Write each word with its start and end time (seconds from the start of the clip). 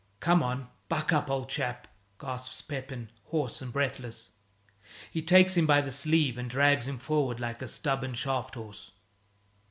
"Come 0.19 0.41
on, 0.41 0.67
buck 0.89 1.13
up, 1.13 1.29
old 1.29 1.47
chap," 1.47 1.87
gasps 2.19 2.63
Pepin, 2.63 3.11
hoarse 3.25 3.61
and 3.61 3.71
breathless. 3.71 4.29
He 5.11 5.21
takes 5.21 5.55
him 5.55 5.67
by 5.67 5.81
the 5.81 5.91
sleeve 5.91 6.39
and 6.39 6.49
drags 6.49 6.87
him 6.87 6.97
forward 6.97 7.39
like 7.39 7.61
a 7.61 7.67
stubborn 7.67 8.15
shaft 8.15 8.55
horse. 8.55 8.93